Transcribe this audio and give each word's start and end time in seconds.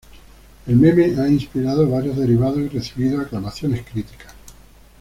El 0.65 0.77
meme 0.77 1.13
ha 1.21 1.29
inspirado 1.29 1.87
varios 1.87 2.17
derivados 2.17 2.57
y 2.57 2.69
recibido 2.69 3.21
aclamaciones 3.21 3.85
críticas. 3.85 4.33